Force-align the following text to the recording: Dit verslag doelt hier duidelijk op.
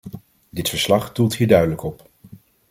Dit 0.49 0.69
verslag 0.69 1.11
doelt 1.11 1.35
hier 1.35 1.47
duidelijk 1.47 1.83
op. 1.83 2.09